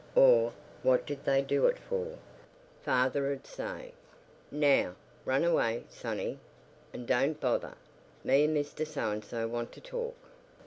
[0.15, 0.51] or
[0.81, 2.17] "what did they do it for?"
[2.81, 3.93] father'd say:
[4.49, 6.39] "Now, run away, sonny,
[6.91, 7.75] and don't bother;
[8.23, 10.15] me and Mr So and so want to talk."